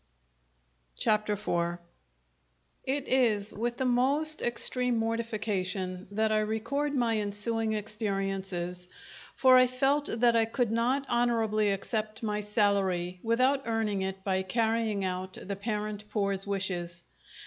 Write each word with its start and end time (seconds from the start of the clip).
Chapter 0.97 1.35
Four 1.35 1.79
It 2.85 3.07
is 3.07 3.53
with 3.53 3.77
the 3.77 3.85
most 3.85 4.41
extreme 4.41 4.97
mortification 4.97 6.07
that 6.09 6.31
I 6.31 6.39
record 6.39 6.95
my 6.95 7.19
ensuing 7.19 7.73
experiences, 7.73 8.87
for 9.35 9.57
I 9.57 9.67
felt 9.67 10.07
that 10.07 10.35
I 10.35 10.45
could 10.45 10.71
not 10.71 11.07
honourably 11.07 11.69
accept 11.71 12.23
my 12.23 12.39
salary 12.39 13.19
without 13.21 13.67
earning 13.67 14.01
it 14.01 14.23
by 14.23 14.41
carrying 14.41 15.05
out 15.05 15.37
the 15.39 15.55
parent 15.55 16.05
Poor's 16.09 16.47
wishes. 16.47 17.03